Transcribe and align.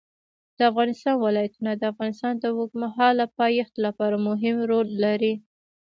د 0.57 0.59
افغانستان 0.71 1.15
ولايتونه 1.25 1.71
د 1.75 1.83
افغانستان 1.93 2.33
د 2.39 2.45
اوږدمهاله 2.55 3.25
پایښت 3.39 3.73
لپاره 3.85 4.15
مهم 4.27 4.57
رول 4.71 4.87
لري. 5.03 5.33